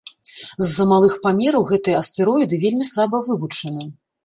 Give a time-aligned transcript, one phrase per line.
[0.65, 3.89] З-за малых памераў гэтыя астэроіды вельмі слаба вывучаны.